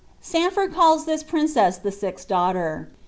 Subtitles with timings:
[0.11, 2.89] * Sandford calls this princess the sixth daughter.